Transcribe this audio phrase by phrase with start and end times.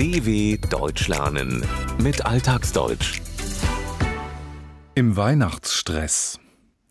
[0.00, 1.62] DW Deutsch lernen
[2.02, 3.20] mit Alltagsdeutsch.
[4.94, 6.40] Im Weihnachtsstress.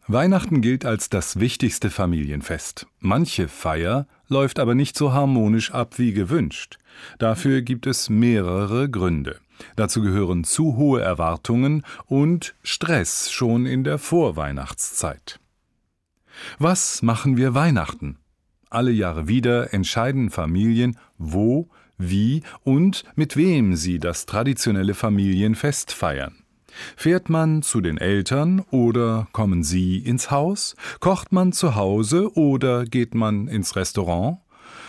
[0.06, 2.86] Weihnachten gilt als das wichtigste Familienfest.
[3.00, 6.78] Manche Feier läuft aber nicht so harmonisch ab wie gewünscht.
[7.18, 9.40] Dafür gibt es mehrere Gründe.
[9.76, 15.40] Dazu gehören zu hohe Erwartungen und Stress schon in der Vorweihnachtszeit.
[16.60, 18.20] Was machen wir Weihnachten?
[18.70, 26.36] Alle Jahre wieder entscheiden Familien, wo, wie und mit wem sie das traditionelle Familienfest feiern.
[26.96, 30.76] Fährt man zu den Eltern oder kommen sie ins Haus?
[31.00, 34.40] Kocht man zu Hause oder geht man ins Restaurant?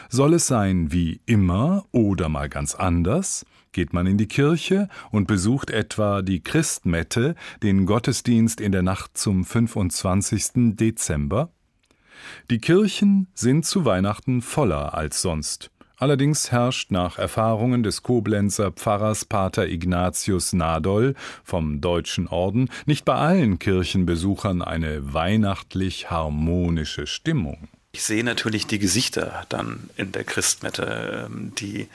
[0.09, 3.46] Soll es sein wie immer oder mal ganz anders?
[3.73, 9.16] Geht man in die Kirche und besucht etwa die Christmette, den Gottesdienst in der Nacht
[9.16, 10.74] zum 25.
[10.74, 11.52] Dezember?
[12.51, 15.70] Die Kirchen sind zu Weihnachten voller als sonst.
[16.00, 23.16] Allerdings herrscht nach Erfahrungen des Koblenzer Pfarrers Pater Ignatius Nadol vom Deutschen Orden nicht bei
[23.16, 27.68] allen Kirchenbesuchern eine weihnachtlich harmonische Stimmung.
[27.92, 31.87] Ich sehe natürlich die Gesichter dann in der Christmette, ähm, die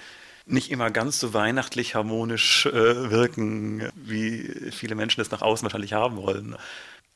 [0.45, 5.93] nicht immer ganz so weihnachtlich harmonisch äh, wirken, wie viele Menschen es nach außen wahrscheinlich
[5.93, 6.55] haben wollen.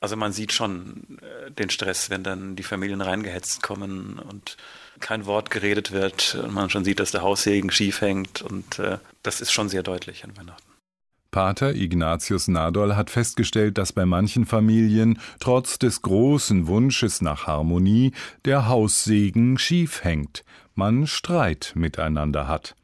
[0.02, 4.56] Also man sieht schon äh, den Stress, wenn dann die Familien reingehetzt kommen und
[5.00, 8.98] kein Wort geredet wird und man schon sieht, dass der Haussegen schief hängt und äh,
[9.24, 10.64] das ist schon sehr deutlich an Weihnachten.
[11.32, 18.14] Pater Ignatius Nadol hat festgestellt, dass bei manchen Familien trotz des großen Wunsches nach Harmonie
[18.46, 22.76] der Haussegen schief hängt, man Streit miteinander hat.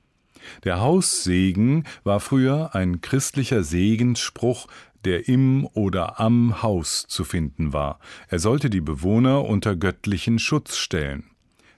[0.63, 4.67] Der Haussegen war früher ein christlicher Segensspruch,
[5.05, 7.99] der im oder am Haus zu finden war.
[8.27, 11.23] Er sollte die Bewohner unter göttlichen Schutz stellen.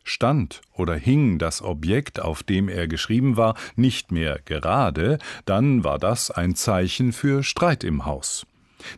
[0.04, 6.00] Stand oder hing das Objekt, auf dem er geschrieben war, nicht mehr gerade, dann war
[6.00, 8.46] das ein Zeichen für Streit im Haus.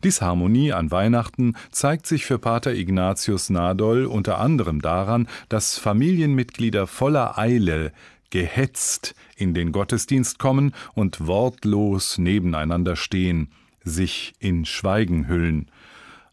[0.04, 7.38] Disharmonie an Weihnachten zeigt sich für Pater Ignatius Nadol unter anderem daran, dass Familienmitglieder voller
[7.40, 7.92] Eile
[8.30, 13.50] gehetzt in den Gottesdienst kommen und wortlos nebeneinander stehen,
[13.90, 15.70] sich in Schweigen hüllen.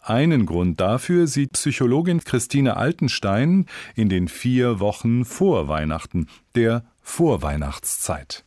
[0.00, 8.44] Einen Grund dafür sieht Psychologin Christine Altenstein in den vier Wochen vor Weihnachten, der Vorweihnachtszeit.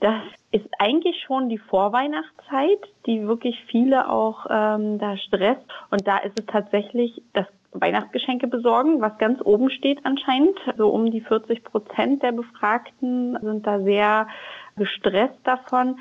[0.00, 5.64] Das ist eigentlich schon die Vorweihnachtszeit, die wirklich viele auch ähm, da stresst.
[5.90, 10.58] Und da ist es tatsächlich das Weihnachtsgeschenke besorgen, was ganz oben steht anscheinend.
[10.76, 14.28] So um die 40 Prozent der Befragten sind da sehr
[14.76, 15.98] gestresst davon.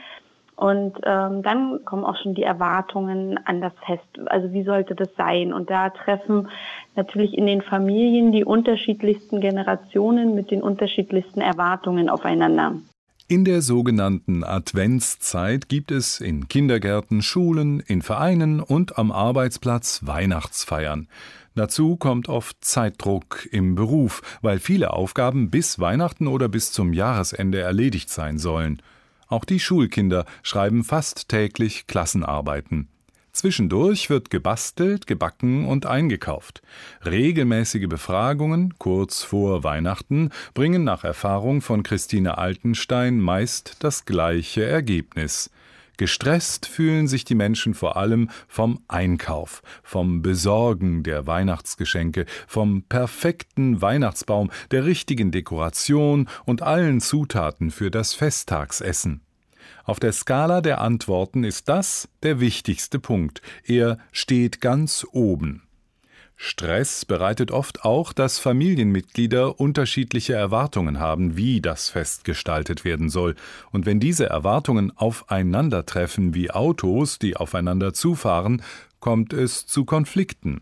[0.57, 4.03] Und ähm, dann kommen auch schon die Erwartungen an das Fest.
[4.25, 5.53] Also wie sollte das sein?
[5.53, 6.49] Und da treffen
[6.95, 12.73] natürlich in den Familien die unterschiedlichsten Generationen mit den unterschiedlichsten Erwartungen aufeinander.
[13.27, 21.07] In der sogenannten Adventszeit gibt es in Kindergärten, Schulen, in Vereinen und am Arbeitsplatz Weihnachtsfeiern.
[21.53, 27.59] Dazu kommt oft Zeitdruck im Beruf, weil viele Aufgaben bis Weihnachten oder bis zum Jahresende
[27.59, 28.81] erledigt sein sollen.
[29.27, 32.87] Auch die Schulkinder schreiben fast täglich Klassenarbeiten.
[33.37, 36.63] Zwischendurch wird gebastelt, gebacken und eingekauft.
[37.05, 45.51] Regelmäßige Befragungen kurz vor Weihnachten bringen nach Erfahrung von Christine Altenstein meist das gleiche Ergebnis.
[45.97, 53.81] Gestresst fühlen sich die Menschen vor allem vom Einkauf, vom Besorgen der Weihnachtsgeschenke, vom perfekten
[53.81, 59.21] Weihnachtsbaum, der richtigen Dekoration und allen Zutaten für das Festtagsessen.
[59.83, 63.41] Auf der Skala der Antworten ist das der wichtigste Punkt.
[63.63, 65.66] Er steht ganz oben.
[66.39, 73.33] Stress bereitet oft auch, dass Familienmitglieder unterschiedliche Erwartungen haben, wie das Fest gestaltet werden soll.
[73.71, 78.61] Und wenn diese Erwartungen aufeinandertreffen wie Autos, die aufeinander zufahren,
[78.99, 80.61] kommt es zu Konflikten.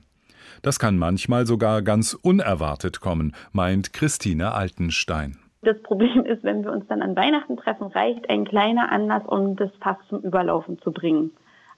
[0.61, 5.37] Das kann manchmal sogar ganz unerwartet kommen, meint Christine Altenstein.
[5.61, 9.57] Das Problem ist, wenn wir uns dann an Weihnachten treffen, reicht ein kleiner Anlass, um
[9.57, 11.31] das Fass zum Überlaufen zu bringen.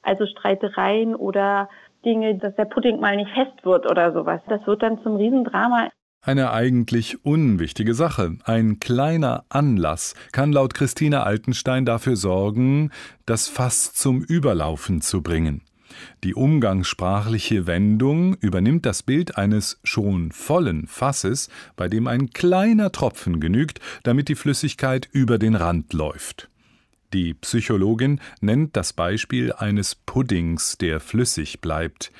[0.03, 1.67] Also Streitereien oder
[2.05, 4.41] Dinge, dass der Pudding mal nicht fest wird oder sowas.
[4.47, 5.89] Das wird dann zum Riesendrama.
[6.21, 8.37] Eine eigentlich unwichtige Sache.
[8.43, 12.91] Ein kleiner Anlass kann laut Christine Altenstein dafür sorgen,
[13.25, 15.61] das Fass zum Überlaufen zu bringen.
[16.23, 23.39] Die umgangssprachliche Wendung übernimmt das Bild eines schon vollen Fasses, bei dem ein kleiner Tropfen
[23.39, 26.49] genügt, damit die Flüssigkeit über den Rand läuft.
[27.13, 32.11] Die Psychologin nennt das Beispiel eines Puddings, der flüssig bleibt.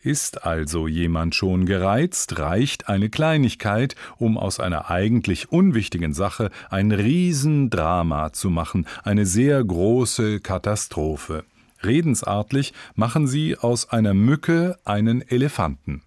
[0.00, 6.92] Ist also jemand schon gereizt, reicht eine Kleinigkeit, um aus einer eigentlich unwichtigen Sache ein
[6.92, 11.44] Riesendrama zu machen, eine sehr große Katastrophe.
[11.82, 16.02] Redensartlich machen sie aus einer Mücke einen Elefanten.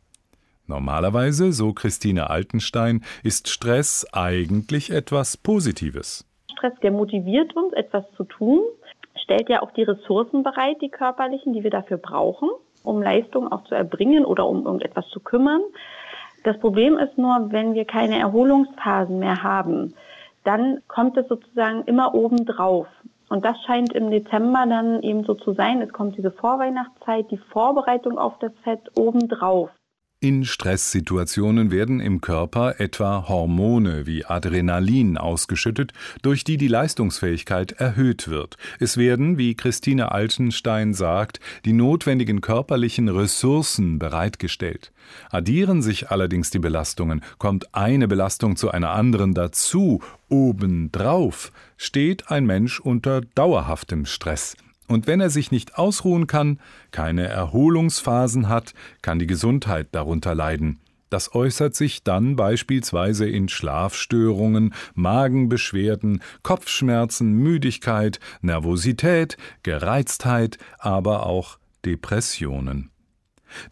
[0.68, 6.26] Normalerweise, so Christine Altenstein, ist Stress eigentlich etwas Positives.
[6.62, 8.62] Stress, der motiviert uns, etwas zu tun,
[9.16, 12.50] stellt ja auch die Ressourcen bereit, die körperlichen, die wir dafür brauchen
[12.84, 15.62] um Leistung auch zu erbringen oder um irgendetwas zu kümmern.
[16.44, 19.94] Das Problem ist nur, wenn wir keine Erholungsphasen mehr haben,
[20.44, 22.88] dann kommt es sozusagen immer oben drauf.
[23.30, 25.82] Und das scheint im Dezember dann eben so zu sein.
[25.82, 29.70] Es kommt diese Vorweihnachtszeit, die Vorbereitung auf das Fest obendrauf.
[30.24, 38.28] In Stresssituationen werden im Körper etwa Hormone wie Adrenalin ausgeschüttet, durch die die Leistungsfähigkeit erhöht
[38.28, 38.58] wird.
[38.80, 44.92] Es werden, wie Christine Altenstein sagt, die notwendigen körperlichen Ressourcen bereitgestellt.
[45.32, 52.46] Addieren sich allerdings die Belastungen, kommt eine Belastung zu einer anderen dazu, obendrauf, steht ein
[52.46, 54.56] Mensch unter dauerhaftem Stress.
[54.88, 56.60] Und wenn er sich nicht ausruhen kann,
[56.92, 60.80] keine Erholungsphasen hat, kann die Gesundheit darunter leiden.
[61.12, 72.92] Das äußert sich dann beispielsweise in Schlafstörungen, Magenbeschwerden, Kopfschmerzen, Müdigkeit, Nervosität, Gereiztheit, aber auch Depressionen.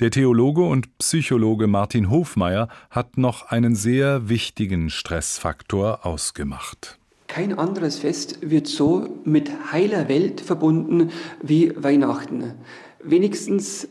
[0.02, 6.99] Der Theologe und Psychologe Martin Hofmeier hat noch einen sehr wichtigen Stressfaktor ausgemacht.
[7.30, 11.12] Kein anderes Fest wird so mit heiler Welt verbunden
[11.44, 12.56] wie Weihnachten.
[13.04, 13.88] Wenigstens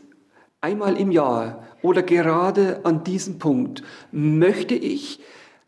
[0.59, 3.81] einmal im Jahr oder gerade an diesem Punkt
[4.11, 5.21] möchte ich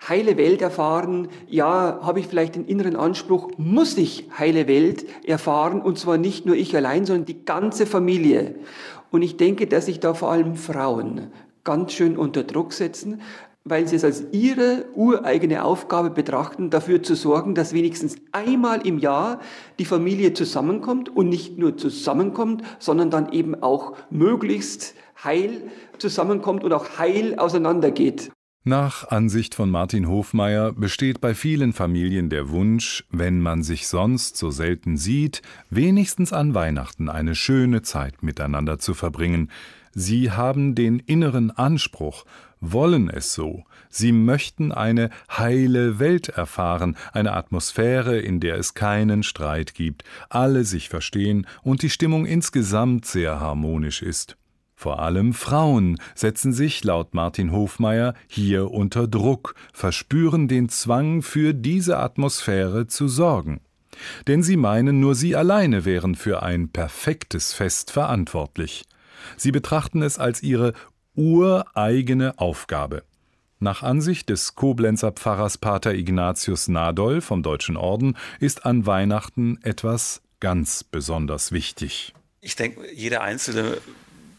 [0.06, 1.30] heile Welt erfahren.
[1.48, 6.46] Ja, habe ich vielleicht den inneren Anspruch, muss ich heile Welt erfahren und zwar nicht
[6.46, 8.56] nur ich allein, sondern die ganze Familie.
[9.12, 11.32] Und ich denke, dass sich da vor allem Frauen
[11.64, 13.22] ganz schön unter Druck setzen,
[13.64, 18.98] weil sie es als ihre ureigene Aufgabe betrachten, dafür zu sorgen, dass wenigstens einmal im
[18.98, 19.40] Jahr
[19.78, 25.70] die Familie zusammenkommt und nicht nur zusammenkommt, sondern dann eben auch möglichst heil
[26.00, 28.32] zusammenkommt und auch heil auseinandergeht.
[28.64, 34.38] Nach Ansicht von Martin Hofmeier besteht bei vielen Familien der Wunsch, wenn man sich sonst
[34.38, 35.42] so selten sieht,
[35.72, 39.50] wenigstens an Weihnachten eine schöne Zeit miteinander zu verbringen.
[39.94, 42.24] Sie haben den inneren Anspruch,
[42.62, 43.64] wollen es so.
[43.90, 50.64] Sie möchten eine heile Welt erfahren, eine Atmosphäre, in der es keinen Streit gibt, alle
[50.64, 54.38] sich verstehen und die Stimmung insgesamt sehr harmonisch ist.
[54.76, 61.54] Vor allem Frauen setzen sich laut Martin Hofmeier hier unter Druck, verspüren den Zwang, für
[61.54, 63.62] diese Atmosphäre zu sorgen.
[64.26, 68.86] Denn sie meinen, nur sie alleine wären für ein perfektes Fest verantwortlich.
[69.38, 70.74] Sie betrachten es als ihre
[71.16, 73.04] ureigene Aufgabe.
[73.60, 80.22] Nach Ansicht des Koblenzer Pfarrers Pater Ignatius Nadol vom Deutschen Orden ist an Weihnachten etwas
[80.40, 82.14] ganz besonders wichtig.
[82.42, 83.78] Ich denke, jeder Einzelne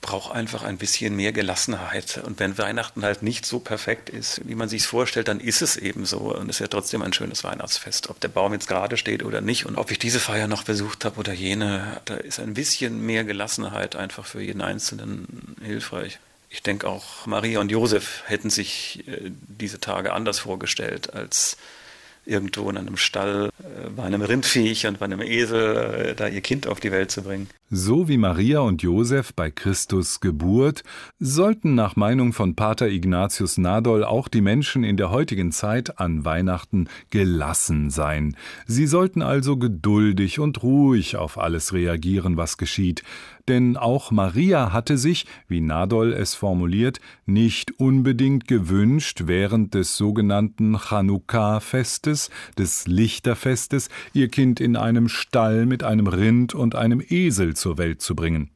[0.03, 2.21] braucht einfach ein bisschen mehr Gelassenheit.
[2.27, 5.63] Und wenn Weihnachten halt nicht so perfekt ist, wie man sich es vorstellt, dann ist
[5.63, 6.35] es eben so.
[6.37, 8.11] Und es ist ja trotzdem ein schönes Weihnachtsfest.
[8.11, 11.05] Ob der Baum jetzt gerade steht oder nicht und ob ich diese Feier noch besucht
[11.05, 16.19] habe oder jene, da ist ein bisschen mehr Gelassenheit einfach für jeden Einzelnen hilfreich.
[16.53, 21.57] Ich denke auch Maria und Josef hätten sich äh, diese Tage anders vorgestellt als
[22.27, 26.43] irgendwo in einem Stall äh, bei einem Rindviech und bei einem Esel äh, da ihr
[26.43, 27.49] Kind auf die Welt zu bringen.
[27.75, 30.83] So wie Maria und Josef bei Christus Geburt
[31.19, 36.27] sollten nach Meinung von Pater Ignatius Nadol auch die Menschen in der heutigen Zeit an
[36.27, 38.37] Weihnachten gelassen sein.
[38.67, 43.05] Sie sollten also geduldig und ruhig auf alles reagieren, was geschieht,
[43.49, 50.79] denn auch Maria hatte sich, wie Nadol es formuliert, nicht unbedingt gewünscht, während des sogenannten
[50.79, 57.79] Chanukka-Festes, des Lichterfestes, ihr Kind in einem Stall mit einem Rind und einem Esel zur
[57.79, 58.51] Welt zu bringen.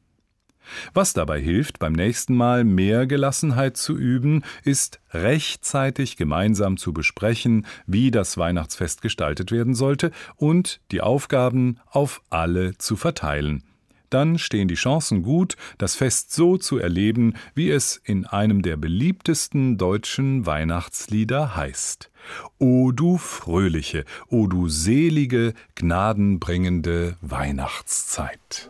[0.93, 7.65] Was dabei hilft, beim nächsten Mal mehr Gelassenheit zu üben, ist rechtzeitig gemeinsam zu besprechen,
[7.85, 13.63] wie das Weihnachtsfest gestaltet werden sollte und die Aufgaben auf alle zu verteilen
[14.09, 18.77] dann stehen die Chancen gut, das Fest so zu erleben, wie es in einem der
[18.77, 22.09] beliebtesten deutschen Weihnachtslieder heißt.
[22.57, 28.69] O du fröhliche, o du selige, gnadenbringende Weihnachtszeit.